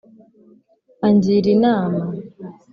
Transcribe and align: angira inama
angira 1.05 1.47
inama 1.57 2.01